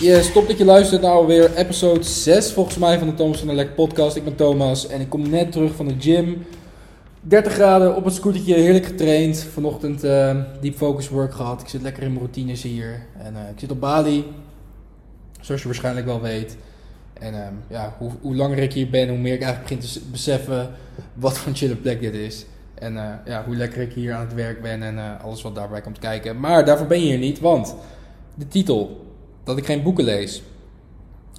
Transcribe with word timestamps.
Yes, 0.00 0.32
top 0.32 0.48
dat 0.48 0.58
je 0.58 0.64
luistert 0.64 1.02
naar 1.02 1.10
alweer 1.10 1.54
episode 1.54 2.02
6 2.02 2.52
volgens 2.52 2.78
mij 2.78 2.98
van 2.98 3.08
de 3.08 3.14
Thomas 3.14 3.38
van 3.38 3.46
der 3.46 3.56
Lek 3.56 3.74
podcast. 3.74 4.16
Ik 4.16 4.24
ben 4.24 4.34
Thomas 4.34 4.86
en 4.86 5.00
ik 5.00 5.08
kom 5.08 5.30
net 5.30 5.52
terug 5.52 5.74
van 5.74 5.88
de 5.88 5.94
gym. 5.98 6.46
30 7.20 7.52
graden 7.52 7.96
op 7.96 8.04
het 8.04 8.14
scootertje, 8.14 8.54
heerlijk 8.54 8.86
getraind. 8.86 9.46
Vanochtend 9.52 10.04
uh, 10.04 10.36
deep 10.60 10.76
focus 10.76 11.08
work 11.08 11.34
gehad. 11.34 11.60
Ik 11.60 11.68
zit 11.68 11.82
lekker 11.82 12.02
in 12.02 12.08
mijn 12.08 12.20
routines 12.20 12.62
hier. 12.62 13.06
En 13.18 13.34
uh, 13.34 13.40
ik 13.52 13.58
zit 13.58 13.70
op 13.70 13.80
Bali, 13.80 14.24
zoals 15.40 15.60
je 15.60 15.66
waarschijnlijk 15.66 16.06
wel 16.06 16.20
weet. 16.20 16.56
En 17.12 17.34
uh, 17.34 17.40
ja, 17.68 17.94
hoe, 17.98 18.10
hoe, 18.20 18.36
langer 18.36 18.58
ik 18.58 18.72
hier 18.72 18.90
ben, 18.90 19.08
hoe 19.08 19.18
meer 19.18 19.34
ik 19.34 19.42
eigenlijk 19.42 19.80
begin 19.80 19.92
te 19.92 20.00
beseffen 20.10 20.70
wat 21.14 21.38
voor 21.38 21.48
een 21.48 21.56
chille 21.56 21.76
plek 21.76 22.00
dit 22.00 22.14
is. 22.14 22.46
En 22.78 23.20
ja, 23.24 23.44
hoe 23.46 23.56
lekker 23.56 23.82
ik 23.82 23.92
hier 23.92 24.14
aan 24.14 24.24
het 24.26 24.34
werk 24.34 24.62
ben 24.62 24.82
en 24.82 25.20
alles 25.20 25.42
wat 25.42 25.54
daarbij 25.54 25.80
komt 25.80 25.98
kijken. 25.98 26.40
Maar 26.40 26.64
daarvoor 26.64 26.86
ben 26.86 27.00
je 27.00 27.06
hier 27.06 27.18
niet, 27.18 27.40
want 27.40 27.74
de 28.34 28.48
titel 28.48 29.06
dat 29.44 29.58
ik 29.58 29.66
geen 29.66 29.82
boeken 29.82 30.04
lees. 30.04 30.42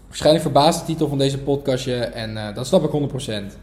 Waarschijnlijk 0.08 0.44
verbaast 0.44 0.80
de 0.80 0.86
titel 0.86 1.08
van 1.08 1.18
deze 1.18 1.40
podcastje 1.40 1.96
en 1.96 2.32
uh, 2.32 2.55
dat 2.55 2.68
snap 2.68 2.84
ik 2.84 3.12
100%. 3.54 3.58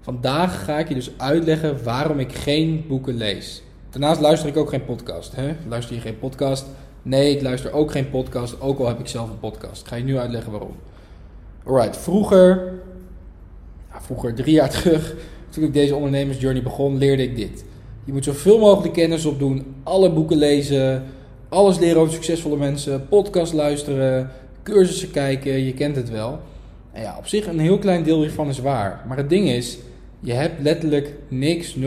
Vandaag 0.00 0.64
ga 0.64 0.78
ik 0.78 0.88
je 0.88 0.94
dus 0.94 1.10
uitleggen 1.18 1.84
waarom 1.84 2.18
ik 2.18 2.32
geen 2.32 2.84
boeken 2.88 3.14
lees. 3.14 3.62
Daarnaast 3.90 4.20
luister 4.20 4.48
ik 4.48 4.56
ook 4.56 4.68
geen 4.68 4.84
podcast. 4.84 5.36
Hè? 5.36 5.56
Luister 5.68 5.94
je 5.94 6.00
geen 6.00 6.18
podcast? 6.18 6.66
Nee, 7.02 7.36
ik 7.36 7.42
luister 7.42 7.72
ook 7.72 7.90
geen 7.90 8.10
podcast, 8.10 8.60
ook 8.60 8.78
al 8.78 8.86
heb 8.86 8.98
ik 8.98 9.06
zelf 9.06 9.30
een 9.30 9.38
podcast. 9.38 9.80
Ik 9.80 9.88
ga 9.88 9.96
je 9.96 10.04
nu 10.04 10.18
uitleggen 10.18 10.52
waarom. 10.52 10.76
Alright, 11.64 11.96
vroeger, 11.96 12.72
ja, 13.90 14.00
vroeger 14.00 14.34
drie 14.34 14.54
jaar 14.54 14.70
terug, 14.80 15.14
toen 15.54 15.64
ik 15.64 15.72
deze 15.72 15.94
ondernemersjourney 15.94 16.62
begon, 16.62 16.98
leerde 16.98 17.22
ik 17.22 17.36
dit. 17.36 17.64
Je 18.04 18.12
moet 18.12 18.24
zoveel 18.24 18.58
mogelijk 18.58 18.94
kennis 18.94 19.24
opdoen, 19.24 19.74
alle 19.82 20.12
boeken 20.12 20.36
lezen, 20.36 21.02
alles 21.48 21.78
leren 21.78 22.00
over 22.00 22.12
succesvolle 22.12 22.56
mensen, 22.56 23.08
podcast 23.08 23.52
luisteren, 23.52 24.30
cursussen 24.62 25.10
kijken, 25.10 25.64
je 25.64 25.74
kent 25.74 25.96
het 25.96 26.10
wel. 26.10 26.40
En 26.92 27.02
ja, 27.02 27.16
op 27.18 27.26
zich 27.26 27.46
een 27.46 27.58
heel 27.58 27.78
klein 27.78 28.02
deel 28.02 28.20
hiervan 28.20 28.48
is 28.48 28.58
waar. 28.58 29.04
Maar 29.08 29.16
het 29.16 29.28
ding 29.28 29.48
is, 29.48 29.78
je 30.20 30.32
hebt 30.32 30.62
letterlijk 30.62 31.14
niks 31.28 31.76
0,0 31.76 31.82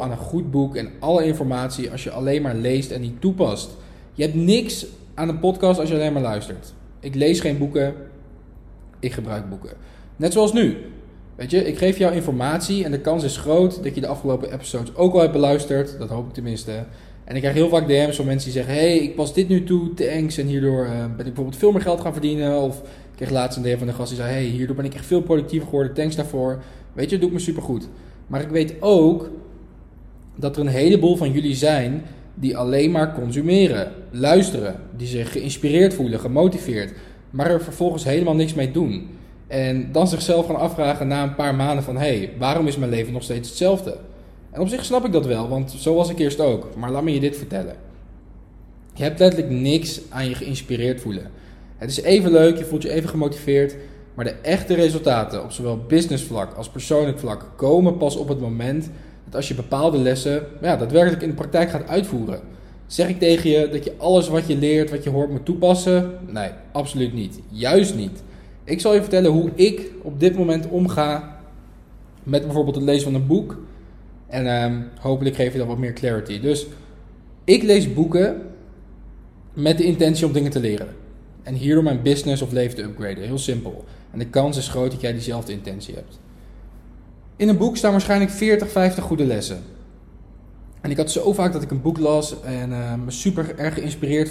aan 0.00 0.10
een 0.10 0.16
goed 0.16 0.50
boek 0.50 0.76
en 0.76 0.90
alle 0.98 1.24
informatie 1.24 1.90
als 1.90 2.04
je 2.04 2.10
alleen 2.10 2.42
maar 2.42 2.54
leest 2.54 2.90
en 2.90 3.00
niet 3.00 3.20
toepast. 3.20 3.70
Je 4.14 4.22
hebt 4.22 4.34
niks 4.34 4.86
aan 5.14 5.28
een 5.28 5.40
podcast 5.40 5.80
als 5.80 5.88
je 5.88 5.94
alleen 5.94 6.12
maar 6.12 6.22
luistert. 6.22 6.72
Ik 7.00 7.14
lees 7.14 7.40
geen 7.40 7.58
boeken, 7.58 7.94
ik 9.00 9.12
gebruik 9.12 9.48
boeken. 9.48 9.72
Net 10.16 10.32
zoals 10.32 10.52
nu. 10.52 10.76
Weet 11.36 11.50
je, 11.50 11.64
ik 11.64 11.78
geef 11.78 11.98
jou 11.98 12.14
informatie 12.14 12.84
en 12.84 12.90
de 12.90 13.00
kans 13.00 13.24
is 13.24 13.36
groot 13.36 13.82
dat 13.82 13.94
je 13.94 14.00
de 14.00 14.06
afgelopen 14.06 14.52
episodes 14.52 14.94
ook 14.94 15.14
al 15.14 15.20
hebt 15.20 15.32
beluisterd. 15.32 15.98
Dat 15.98 16.08
hoop 16.08 16.26
ik 16.26 16.34
tenminste. 16.34 16.84
En 17.24 17.34
ik 17.34 17.40
krijg 17.40 17.56
heel 17.56 17.68
vaak 17.68 17.86
DM's 17.86 18.16
van 18.16 18.24
mensen 18.26 18.52
die 18.52 18.62
zeggen: 18.62 18.74
hey, 18.74 18.98
ik 18.98 19.14
pas 19.14 19.34
dit 19.34 19.48
nu 19.48 19.64
toe, 19.64 19.94
thanks. 19.94 20.38
En 20.38 20.46
hierdoor 20.46 20.84
uh, 20.84 20.90
ben 20.90 21.06
ik 21.06 21.24
bijvoorbeeld 21.24 21.56
veel 21.56 21.72
meer 21.72 21.80
geld 21.80 22.00
gaan 22.00 22.12
verdienen. 22.12 22.60
Of 22.60 22.78
ik 22.78 23.16
kreeg 23.16 23.30
laatst 23.30 23.56
een 23.56 23.62
DM 23.62 23.78
van 23.78 23.88
een 23.88 23.94
gast 23.94 24.08
die 24.08 24.18
zei: 24.18 24.32
hey, 24.32 24.42
hierdoor 24.42 24.76
ben 24.76 24.84
ik 24.84 24.94
echt 24.94 25.06
veel 25.06 25.22
productiever 25.22 25.68
geworden, 25.68 25.94
thanks 25.94 26.16
daarvoor. 26.16 26.62
Weet 26.92 27.10
je, 27.10 27.18
dat 27.18 27.20
doet 27.20 27.32
me 27.32 27.38
super 27.38 27.62
goed. 27.62 27.88
Maar 28.26 28.40
ik 28.40 28.48
weet 28.48 28.74
ook 28.80 29.30
dat 30.36 30.56
er 30.56 30.62
een 30.62 30.68
heleboel 30.68 31.16
van 31.16 31.32
jullie 31.32 31.54
zijn 31.54 32.02
die 32.34 32.56
alleen 32.56 32.90
maar 32.90 33.14
consumeren, 33.14 33.92
luisteren, 34.10 34.74
die 34.96 35.06
zich 35.06 35.32
geïnspireerd 35.32 35.94
voelen, 35.94 36.20
gemotiveerd, 36.20 36.92
maar 37.30 37.50
er 37.50 37.62
vervolgens 37.62 38.04
helemaal 38.04 38.34
niks 38.34 38.54
mee 38.54 38.70
doen. 38.70 39.08
En 39.46 39.92
dan 39.92 40.08
zichzelf 40.08 40.46
gaan 40.46 40.56
afvragen 40.56 41.08
na 41.08 41.22
een 41.22 41.34
paar 41.34 41.54
maanden 41.54 41.84
van 41.84 41.96
hé, 41.96 42.18
hey, 42.18 42.32
waarom 42.38 42.66
is 42.66 42.76
mijn 42.76 42.90
leven 42.90 43.12
nog 43.12 43.22
steeds 43.22 43.48
hetzelfde? 43.48 43.98
En 44.50 44.60
op 44.60 44.68
zich 44.68 44.84
snap 44.84 45.04
ik 45.04 45.12
dat 45.12 45.26
wel, 45.26 45.48
want 45.48 45.70
zo 45.70 45.94
was 45.94 46.10
ik 46.10 46.18
eerst 46.18 46.40
ook. 46.40 46.76
Maar 46.76 46.90
laat 46.90 47.02
me 47.02 47.12
je 47.12 47.20
dit 47.20 47.36
vertellen. 47.36 47.76
Je 48.94 49.02
hebt 49.02 49.18
letterlijk 49.18 49.52
niks 49.52 50.00
aan 50.08 50.28
je 50.28 50.34
geïnspireerd 50.34 51.00
voelen. 51.00 51.30
Het 51.76 51.90
is 51.90 52.00
even 52.00 52.30
leuk, 52.30 52.58
je 52.58 52.64
voelt 52.64 52.82
je 52.82 52.90
even 52.90 53.08
gemotiveerd. 53.08 53.76
Maar 54.14 54.24
de 54.24 54.34
echte 54.42 54.74
resultaten 54.74 55.42
op 55.42 55.52
zowel 55.52 55.84
business 55.88 56.24
vlak 56.24 56.54
als 56.54 56.68
persoonlijk 56.68 57.18
vlak 57.18 57.44
komen 57.56 57.96
pas 57.96 58.16
op 58.16 58.28
het 58.28 58.40
moment 58.40 58.90
dat 59.24 59.34
als 59.34 59.48
je 59.48 59.54
bepaalde 59.54 59.98
lessen 59.98 60.42
ja, 60.62 60.76
daadwerkelijk 60.76 61.22
in 61.22 61.28
de 61.28 61.34
praktijk 61.34 61.70
gaat 61.70 61.88
uitvoeren. 61.88 62.40
Zeg 62.86 63.08
ik 63.08 63.18
tegen 63.18 63.50
je 63.50 63.68
dat 63.68 63.84
je 63.84 63.94
alles 63.98 64.28
wat 64.28 64.46
je 64.46 64.56
leert, 64.56 64.90
wat 64.90 65.04
je 65.04 65.10
hoort, 65.10 65.30
moet 65.30 65.44
toepassen? 65.44 66.10
Nee, 66.26 66.50
absoluut 66.72 67.12
niet. 67.12 67.40
Juist 67.48 67.94
niet. 67.94 68.22
Ik 68.66 68.80
zal 68.80 68.94
je 68.94 69.00
vertellen 69.00 69.30
hoe 69.30 69.50
ik 69.54 69.90
op 70.02 70.20
dit 70.20 70.36
moment 70.36 70.68
omga 70.68 71.38
met 72.22 72.42
bijvoorbeeld 72.42 72.76
het 72.76 72.84
lezen 72.84 73.04
van 73.04 73.14
een 73.14 73.26
boek 73.26 73.58
en 74.26 74.46
um, 74.46 74.88
hopelijk 75.00 75.36
geef 75.36 75.52
je 75.52 75.58
dan 75.58 75.66
wat 75.66 75.78
meer 75.78 75.92
clarity. 75.92 76.40
Dus 76.40 76.66
ik 77.44 77.62
lees 77.62 77.94
boeken 77.94 78.42
met 79.52 79.78
de 79.78 79.84
intentie 79.84 80.26
om 80.26 80.32
dingen 80.32 80.50
te 80.50 80.60
leren. 80.60 80.88
En 81.42 81.54
hierdoor 81.54 81.82
mijn 81.82 82.02
business 82.02 82.42
of 82.42 82.52
leven 82.52 82.76
te 82.76 82.82
upgraden. 82.82 83.24
Heel 83.24 83.38
simpel. 83.38 83.84
En 84.10 84.18
de 84.18 84.26
kans 84.26 84.56
is 84.56 84.68
groot 84.68 84.90
dat 84.90 85.00
jij 85.00 85.12
diezelfde 85.12 85.52
intentie 85.52 85.94
hebt. 85.94 86.18
In 87.36 87.48
een 87.48 87.56
boek 87.56 87.76
staan 87.76 87.90
waarschijnlijk 87.90 88.30
40, 88.30 88.70
50 88.70 89.04
goede 89.04 89.24
lessen. 89.26 89.62
En 90.80 90.90
ik 90.90 90.96
had 90.96 91.10
zo 91.10 91.32
vaak 91.32 91.52
dat 91.52 91.62
ik 91.62 91.70
een 91.70 91.82
boek 91.82 91.98
las 91.98 92.42
en 92.42 92.70
uh, 92.70 92.94
me 93.04 93.10
super 93.10 93.58
erg 93.58 93.74
geïnspireerd 93.74 94.30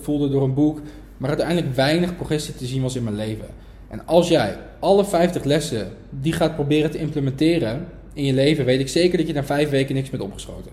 voelde 0.00 0.28
door 0.28 0.42
een 0.42 0.54
boek, 0.54 0.80
maar 1.16 1.28
uiteindelijk 1.28 1.74
weinig 1.74 2.16
progressie 2.16 2.54
te 2.54 2.66
zien 2.66 2.82
was 2.82 2.96
in 2.96 3.04
mijn 3.04 3.16
leven. 3.16 3.46
En 3.88 4.06
als 4.06 4.28
jij 4.28 4.56
alle 4.78 5.04
50 5.04 5.44
lessen 5.44 5.88
die 6.10 6.32
gaat 6.32 6.54
proberen 6.54 6.90
te 6.90 6.98
implementeren, 6.98 7.86
in 8.12 8.24
je 8.24 8.32
leven, 8.32 8.64
weet 8.64 8.80
ik 8.80 8.88
zeker 8.88 9.18
dat 9.18 9.26
je 9.26 9.32
na 9.32 9.44
vijf 9.44 9.70
weken 9.70 9.94
niks 9.94 10.10
bent 10.10 10.22
opgeschoten. 10.22 10.72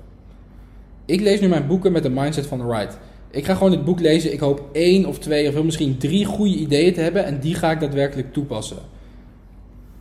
Ik 1.06 1.22
lees 1.22 1.40
nu 1.40 1.48
mijn 1.48 1.68
boeken 1.68 1.92
met 1.92 2.04
de 2.04 2.10
mindset 2.10 2.46
van 2.46 2.60
the 2.60 2.68
right. 2.68 2.98
Ik 3.32 3.46
ga 3.46 3.54
gewoon 3.54 3.72
dit 3.72 3.86
boek 3.86 4.00
lezen. 4.00 4.34
Ik 4.34 4.40
hoop 4.40 4.70
één 4.72 5.06
of 5.06 5.20
twee 5.20 5.48
of 5.48 5.64
misschien 5.64 5.98
drie 5.98 6.26
goede 6.26 6.56
ideeën 6.56 6.94
te 6.94 7.02
hebben 7.02 7.26
en 7.26 7.40
die 7.40 7.56
ga 7.56 7.72
ik 7.72 7.80
daadwerkelijk 7.80 8.34
toepassen. 8.34 8.78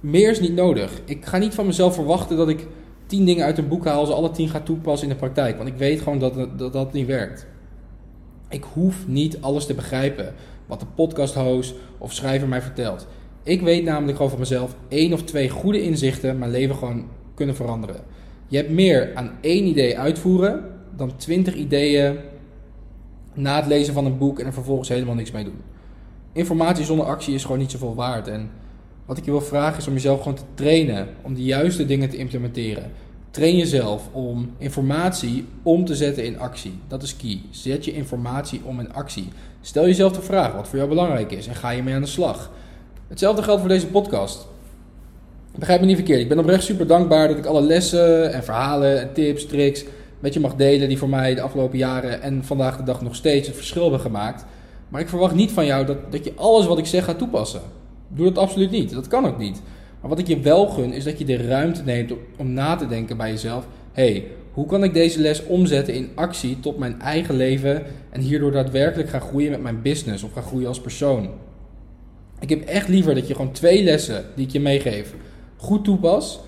Meer 0.00 0.30
is 0.30 0.40
niet 0.40 0.54
nodig. 0.54 1.00
Ik 1.04 1.24
ga 1.24 1.38
niet 1.38 1.54
van 1.54 1.66
mezelf 1.66 1.94
verwachten 1.94 2.36
dat 2.36 2.48
ik 2.48 2.66
tien 3.06 3.24
dingen 3.24 3.44
uit 3.44 3.58
een 3.58 3.68
boek 3.68 3.84
haal, 3.84 4.06
ze 4.06 4.12
alle 4.12 4.30
tien 4.30 4.48
ga 4.48 4.60
toepassen 4.60 5.08
in 5.08 5.14
de 5.14 5.20
praktijk. 5.20 5.56
Want 5.56 5.68
ik 5.68 5.76
weet 5.76 6.00
gewoon 6.00 6.18
dat 6.18 6.58
dat, 6.58 6.72
dat 6.72 6.92
niet 6.92 7.06
werkt. 7.06 7.46
Ik 8.48 8.64
hoef 8.72 9.06
niet 9.06 9.40
alles 9.40 9.66
te 9.66 9.74
begrijpen 9.74 10.34
wat 10.72 10.80
de 10.80 10.94
podcast-host 10.94 11.74
of 11.98 12.12
schrijver 12.12 12.48
mij 12.48 12.62
vertelt. 12.62 13.06
Ik 13.42 13.60
weet 13.60 13.84
namelijk 13.84 14.16
gewoon 14.16 14.30
van 14.30 14.40
mezelf 14.40 14.76
één 14.88 15.12
of 15.12 15.22
twee 15.22 15.48
goede 15.48 15.82
inzichten 15.82 16.38
mijn 16.38 16.50
leven 16.50 16.76
gewoon 16.76 17.04
kunnen 17.34 17.54
veranderen. 17.54 18.00
Je 18.48 18.56
hebt 18.56 18.70
meer 18.70 19.10
aan 19.14 19.30
één 19.40 19.66
idee 19.66 19.98
uitvoeren 19.98 20.64
dan 20.96 21.16
twintig 21.16 21.54
ideeën 21.54 22.16
na 23.34 23.56
het 23.56 23.66
lezen 23.66 23.94
van 23.94 24.06
een 24.06 24.18
boek 24.18 24.38
en 24.38 24.46
er 24.46 24.52
vervolgens 24.52 24.88
helemaal 24.88 25.14
niks 25.14 25.30
mee 25.30 25.44
doen. 25.44 25.60
Informatie 26.32 26.84
zonder 26.84 27.06
actie 27.06 27.34
is 27.34 27.42
gewoon 27.42 27.58
niet 27.58 27.70
zoveel 27.70 27.94
waard. 27.94 28.28
En 28.28 28.50
wat 29.06 29.18
ik 29.18 29.24
je 29.24 29.30
wil 29.30 29.40
vragen 29.40 29.78
is 29.78 29.86
om 29.86 29.92
jezelf 29.92 30.18
gewoon 30.18 30.34
te 30.34 30.44
trainen 30.54 31.08
om 31.22 31.34
de 31.34 31.44
juiste 31.44 31.86
dingen 31.86 32.08
te 32.08 32.16
implementeren. 32.16 32.90
Train 33.32 33.56
jezelf 33.56 34.08
om 34.12 34.52
informatie 34.58 35.46
om 35.62 35.84
te 35.84 35.94
zetten 35.94 36.24
in 36.24 36.38
actie. 36.38 36.78
Dat 36.88 37.02
is 37.02 37.16
key. 37.16 37.40
Zet 37.50 37.84
je 37.84 37.92
informatie 37.92 38.60
om 38.64 38.80
in 38.80 38.92
actie. 38.92 39.28
Stel 39.60 39.84
jezelf 39.84 40.12
de 40.12 40.22
vraag 40.22 40.52
wat 40.52 40.68
voor 40.68 40.76
jou 40.76 40.88
belangrijk 40.88 41.32
is 41.32 41.46
en 41.46 41.54
ga 41.54 41.70
je 41.70 41.82
mee 41.82 41.94
aan 41.94 42.00
de 42.00 42.06
slag. 42.06 42.50
Hetzelfde 43.08 43.42
geldt 43.42 43.60
voor 43.60 43.68
deze 43.68 43.86
podcast. 43.86 44.46
Begrijp 45.58 45.80
me 45.80 45.86
niet 45.86 45.96
verkeerd. 45.96 46.20
Ik 46.20 46.28
ben 46.28 46.38
oprecht 46.38 46.64
super 46.64 46.86
dankbaar 46.86 47.28
dat 47.28 47.36
ik 47.36 47.46
alle 47.46 47.60
lessen 47.60 48.32
en 48.32 48.44
verhalen 48.44 49.00
en 49.00 49.12
tips, 49.12 49.46
tricks 49.46 49.84
met 50.20 50.34
je 50.34 50.40
mag 50.40 50.54
delen 50.54 50.88
die 50.88 50.98
voor 50.98 51.08
mij 51.08 51.34
de 51.34 51.42
afgelopen 51.42 51.78
jaren 51.78 52.22
en 52.22 52.44
vandaag 52.44 52.76
de 52.76 52.82
dag 52.82 53.02
nog 53.02 53.14
steeds 53.14 53.46
het 53.46 53.56
verschil 53.56 53.82
hebben 53.82 54.00
gemaakt. 54.00 54.44
Maar 54.88 55.00
ik 55.00 55.08
verwacht 55.08 55.34
niet 55.34 55.50
van 55.50 55.66
jou 55.66 55.86
dat, 55.86 56.12
dat 56.12 56.24
je 56.24 56.32
alles 56.36 56.66
wat 56.66 56.78
ik 56.78 56.86
zeg 56.86 57.04
gaat 57.04 57.18
toepassen. 57.18 57.60
Doe 58.08 58.24
dat 58.24 58.38
absoluut 58.38 58.70
niet. 58.70 58.90
Dat 58.94 59.08
kan 59.08 59.26
ook 59.26 59.38
niet. 59.38 59.62
Maar 60.02 60.10
wat 60.10 60.18
ik 60.18 60.26
je 60.26 60.40
wel 60.40 60.66
gun 60.66 60.92
is 60.92 61.04
dat 61.04 61.18
je 61.18 61.24
de 61.24 61.36
ruimte 61.36 61.82
neemt 61.84 62.12
om 62.36 62.52
na 62.52 62.76
te 62.76 62.86
denken 62.86 63.16
bij 63.16 63.30
jezelf. 63.30 63.66
hey, 63.92 64.26
hoe 64.52 64.66
kan 64.66 64.84
ik 64.84 64.94
deze 64.94 65.20
les 65.20 65.46
omzetten 65.46 65.94
in 65.94 66.10
actie 66.14 66.60
tot 66.60 66.78
mijn 66.78 67.00
eigen 67.00 67.36
leven 67.36 67.82
en 68.10 68.20
hierdoor 68.20 68.52
daadwerkelijk 68.52 69.08
gaan 69.08 69.20
groeien 69.20 69.50
met 69.50 69.62
mijn 69.62 69.82
business 69.82 70.22
of 70.22 70.32
gaan 70.32 70.42
groeien 70.42 70.68
als 70.68 70.80
persoon? 70.80 71.30
Ik 72.40 72.48
heb 72.48 72.64
echt 72.64 72.88
liever 72.88 73.14
dat 73.14 73.28
je 73.28 73.34
gewoon 73.34 73.52
twee 73.52 73.82
lessen 73.82 74.24
die 74.34 74.46
ik 74.46 74.52
je 74.52 74.60
meegeef 74.60 75.14
goed 75.62 75.84
toepas, 75.84 76.40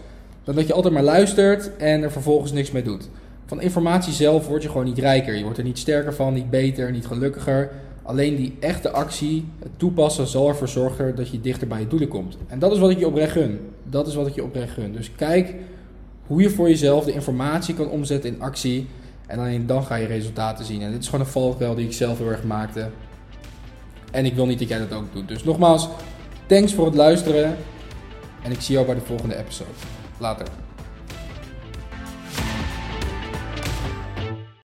dan 0.45 0.55
dat 0.55 0.67
je 0.67 0.73
altijd 0.73 0.95
maar 0.95 1.03
luistert 1.03 1.77
en 1.77 2.03
er 2.03 2.13
vervolgens 2.13 2.53
niks 2.53 2.71
mee 2.71 2.83
doet. 2.83 3.09
Van 3.47 3.61
informatie 3.61 4.13
zelf 4.13 4.47
word 4.47 4.63
je 4.63 4.69
gewoon 4.69 4.85
niet 4.85 4.99
rijker. 4.99 5.35
Je 5.35 5.43
wordt 5.43 5.59
er 5.59 5.65
niet 5.65 5.79
sterker 5.79 6.15
van, 6.15 6.35
niet 6.35 6.51
beter, 6.51 6.91
niet 6.91 7.07
gelukkiger. 7.07 7.71
Alleen 8.05 8.37
die 8.37 8.57
echte 8.61 8.91
actie, 8.91 9.45
het 9.59 9.71
toepassen, 9.77 10.27
zal 10.27 10.49
ervoor 10.49 10.69
zorgen 10.69 11.17
dat 11.17 11.31
je 11.31 11.41
dichter 11.41 11.67
bij 11.67 11.81
je 11.81 11.87
doelen 11.87 12.09
komt. 12.09 12.37
En 12.47 12.59
dat 12.59 12.73
is 12.73 12.79
wat 12.79 12.91
ik 12.91 12.99
je 12.99 13.07
oprecht 13.07 13.33
gun. 13.33 13.61
Dat 13.83 14.07
is 14.07 14.15
wat 14.15 14.27
ik 14.27 14.35
je 14.35 14.45
oprecht 14.45 14.73
gun. 14.73 14.93
Dus 14.93 15.13
kijk 15.17 15.55
hoe 16.27 16.43
je 16.43 16.51
voor 16.51 16.69
jezelf 16.69 17.05
de 17.05 17.13
informatie 17.13 17.75
kan 17.75 17.89
omzetten 17.89 18.35
in 18.35 18.43
actie. 18.43 18.87
En 19.27 19.39
alleen 19.39 19.67
dan 19.67 19.85
ga 19.85 19.95
je 19.95 20.07
resultaten 20.07 20.65
zien. 20.65 20.83
En 20.83 20.91
dit 20.91 21.01
is 21.01 21.09
gewoon 21.09 21.25
een 21.25 21.33
valkuil 21.33 21.75
die 21.75 21.87
ik 21.87 21.93
zelf 21.93 22.19
heel 22.19 22.31
erg 22.31 22.45
maakte. 22.45 22.91
En 24.11 24.25
ik 24.25 24.35
wil 24.35 24.47
niet 24.47 24.59
dat 24.59 24.69
jij 24.69 24.79
dat 24.79 24.93
ook 24.93 25.13
doet. 25.13 25.29
Dus 25.29 25.45
nogmaals, 25.45 25.89
thanks 26.47 26.75
voor 26.75 26.87
het 26.87 26.95
luisteren. 26.95 27.57
En 28.43 28.51
ik 28.51 28.61
zie 28.61 28.75
jou 28.75 28.87
bij 28.87 28.95
de 28.95 29.01
volgende 29.01 29.37
episode. 29.37 29.71
Later. 30.19 30.64